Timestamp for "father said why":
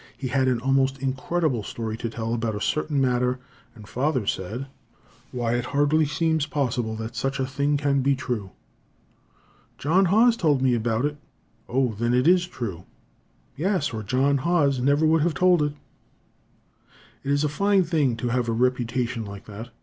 3.87-5.53